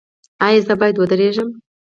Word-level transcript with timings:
ایا 0.45 0.59
زه 0.67 0.73
باید 0.79 0.95
ودریږم؟ 0.97 1.49